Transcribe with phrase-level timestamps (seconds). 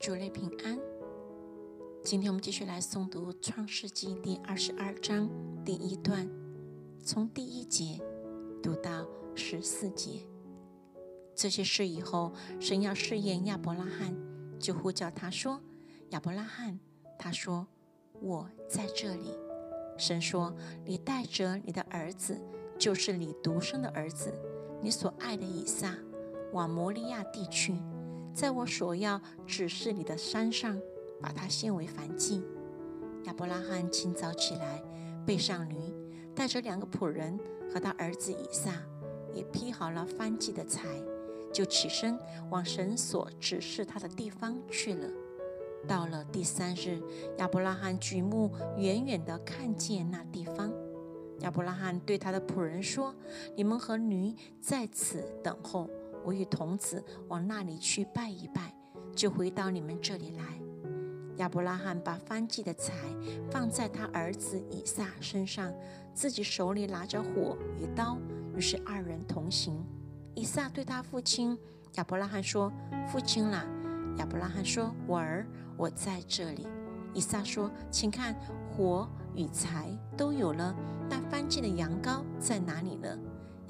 [0.00, 0.78] 主内平安。
[2.02, 5.28] 今天我们继续来诵读《创世纪》第二十二章
[5.62, 6.26] 第一段，
[7.04, 8.00] 从第一节
[8.62, 10.26] 读到十四节。
[11.34, 14.16] 这些事以后，神要试验亚伯拉罕，
[14.58, 15.60] 就呼叫他说
[16.12, 16.80] ：“亚伯拉罕。”
[17.18, 17.66] 他说
[18.22, 19.36] ：“我在这里。”
[19.98, 22.40] 神说：“你带着你的儿子，
[22.78, 24.32] 就是你独生的儿子，
[24.80, 25.94] 你所爱的以撒，
[26.54, 27.74] 往摩利亚地去。”
[28.34, 30.80] 在我所要指示你的山上，
[31.20, 32.42] 把它献为燔祭。
[33.24, 34.82] 亚伯拉罕清早起来，
[35.26, 35.74] 背上驴，
[36.34, 37.38] 带着两个仆人
[37.72, 38.72] 和他儿子以撒，
[39.34, 40.86] 也劈好了燔祭的柴，
[41.52, 42.18] 就起身
[42.50, 45.08] 往神所指示他的地方去了。
[45.86, 47.02] 到了第三日，
[47.38, 50.72] 亚伯拉罕举目远远地看见那地方。
[51.40, 53.14] 亚伯拉罕对他的仆人说
[53.56, 55.88] ：“你们和驴在此等候。”
[56.24, 58.74] 我与童子往那里去拜一拜，
[59.14, 60.44] 就回到你们这里来。
[61.36, 62.92] 亚伯拉罕把翻祭的柴
[63.50, 65.72] 放在他儿子以撒身上，
[66.12, 68.18] 自己手里拿着火与刀，
[68.54, 69.82] 于是二人同行。
[70.34, 71.58] 以撒对他父亲
[71.94, 72.70] 亚伯拉罕说
[73.10, 73.64] ：“父亲啦！”
[74.18, 75.46] 亚伯拉罕说：“我儿，
[75.78, 76.66] 我在这里。”
[77.14, 78.36] 以撒说：“请看，
[78.70, 80.76] 火与柴都有了，
[81.08, 83.18] 那翻祭的羊羔在哪里呢？”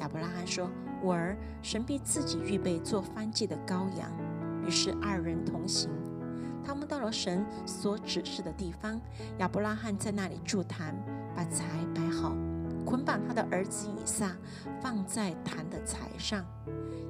[0.00, 0.68] 亚伯拉罕说。
[1.02, 4.12] 我儿，神必自己预备做翻祭的羔羊。
[4.66, 5.88] 于是二人同行，
[6.62, 9.00] 他们到了神所指示的地方。
[9.38, 10.94] 亚伯拉罕在那里筑坛，
[11.34, 12.36] 把柴摆好，
[12.84, 14.36] 捆绑他的儿子以撒，
[14.82, 16.44] 放在坛的柴上。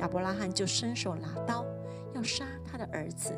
[0.00, 1.64] 亚伯拉罕就伸手拿刀，
[2.12, 3.32] 要杀他的儿子。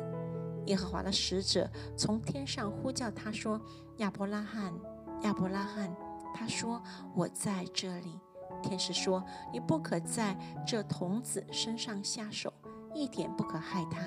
[0.65, 3.61] 耶和华的使者从天上呼叫他说
[3.97, 4.73] ：“亚伯拉罕，
[5.21, 5.95] 亚伯拉罕。”
[6.33, 6.81] 他说
[7.13, 8.19] ：“我在这里。”
[8.61, 12.53] 天使说：“你不可在这童子身上下手，
[12.93, 13.99] 一点不可害他。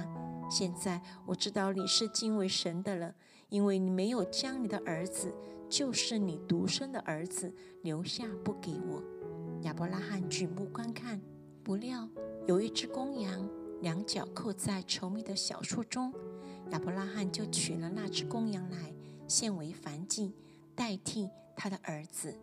[0.50, 3.14] 现在我知道你是敬畏神的了，
[3.48, 5.34] 因为你没有将你的儿子，
[5.68, 9.02] 就是你独生的儿子留下不给我。”
[9.62, 11.20] 亚伯拉罕举目观看，
[11.62, 12.08] 不料
[12.46, 13.48] 有一只公羊，
[13.80, 16.12] 两脚扣在稠密的小树中。
[16.70, 18.92] 亚伯拉罕就取了那只公羊来，
[19.28, 20.34] 献为燔祭，
[20.74, 22.34] 代替他的儿子。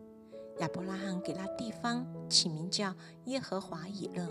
[0.60, 2.94] 亚伯拉罕给那地方起名叫
[3.26, 4.28] 耶和华以勒，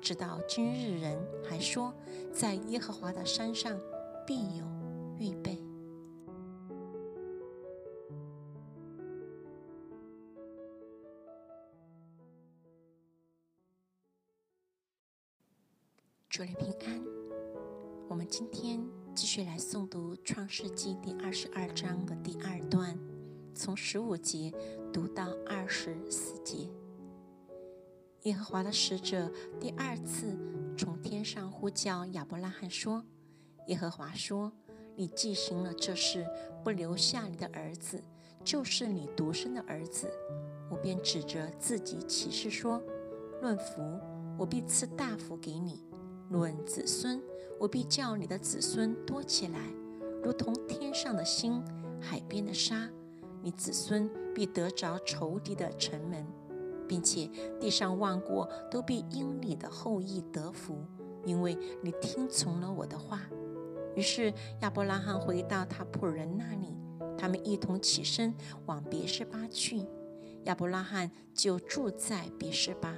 [0.00, 1.92] 直到今日人还说，
[2.32, 3.76] 在耶和华的山上
[4.24, 4.64] 必有
[5.18, 5.60] 预备。
[16.28, 17.04] 祝你平安。
[18.08, 22.96] 我们今天继续来诵读创世纪第二十二章的第二段。
[23.56, 24.52] 从十五节
[24.94, 26.70] 读到二十四节，
[28.22, 29.28] 耶和华的使者
[29.58, 30.38] 第二次
[30.78, 33.04] 从天上呼叫亚伯拉罕说
[33.66, 34.52] ：“耶和华说，
[34.94, 36.24] 你既行了这事，
[36.62, 38.00] 不留下你的儿子，
[38.44, 40.08] 就是你独生的儿子，
[40.70, 42.80] 我便指着自己起誓说：
[43.42, 43.82] 论福，
[44.38, 45.80] 我必赐大福给你；
[46.30, 47.20] 论子孙，
[47.58, 49.58] 我必叫你的子孙多起来，
[50.22, 51.60] 如同天上的星，
[52.00, 52.88] 海边的沙。”
[53.44, 56.26] 你子孙必得着仇敌的城门，
[56.88, 60.78] 并且地上万国都必因你的后裔得福，
[61.26, 63.20] 因为你听从了我的话。
[63.94, 64.32] 于是
[64.62, 66.74] 亚伯拉罕回到他仆人那里，
[67.18, 68.34] 他们一同起身
[68.64, 69.86] 往别是巴去。
[70.44, 72.96] 亚伯拉罕就住在别是巴。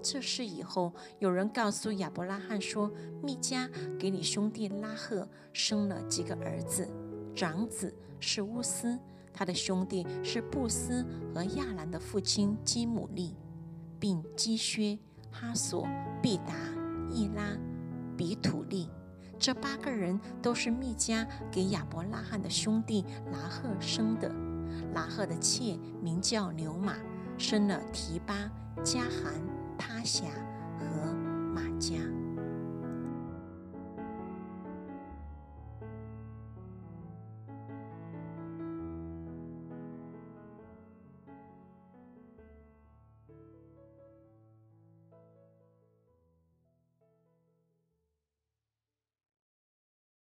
[0.00, 2.88] 这事以后，有人告诉亚伯拉罕说
[3.20, 3.68] ：“密加
[3.98, 6.88] 给你兄弟拉赫生了几个儿子，
[7.34, 8.96] 长子是乌斯。”
[9.32, 11.04] 他的兄弟是布斯
[11.34, 13.34] 和亚兰的父亲基姆利，
[13.98, 14.98] 并基薛、
[15.30, 15.86] 哈索、
[16.20, 16.54] 毕达、
[17.10, 17.56] 易拉、
[18.16, 18.88] 比土利，
[19.38, 24.32] 这八个人都是密加给亚伯拉罕的兄弟拿赫生的。
[24.92, 26.94] 拿赫的妾名叫牛马，
[27.36, 28.34] 生了提巴、
[28.82, 29.34] 加罕、
[29.78, 30.24] 他辖
[30.78, 31.14] 和
[31.54, 31.96] 马加。